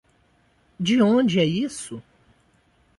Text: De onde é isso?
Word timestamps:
De 0.79 0.99
onde 0.99 1.39
é 1.39 1.45
isso? 1.45 2.01